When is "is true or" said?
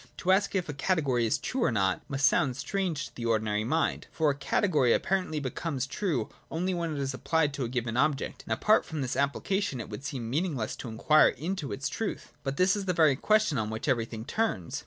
1.27-1.71